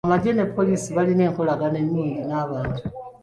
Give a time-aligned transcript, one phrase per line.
[0.07, 2.79] Amagye ne poliisi balina enkolagana ennungi n'abantu.